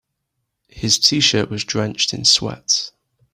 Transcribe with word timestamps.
His 0.69 0.97
t-shirt 0.97 1.51
was 1.51 1.63
drenched 1.63 2.11
in 2.11 2.25
sweat. 2.25 2.89